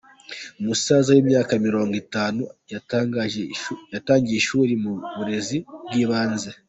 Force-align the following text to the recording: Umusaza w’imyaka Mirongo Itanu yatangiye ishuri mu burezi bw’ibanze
Umusaza 0.59 1.09
w’imyaka 1.15 1.53
Mirongo 1.67 1.93
Itanu 2.03 2.41
yatangiye 3.95 4.35
ishuri 4.39 4.73
mu 4.83 4.93
burezi 5.15 5.57
bw’ibanze 5.85 6.49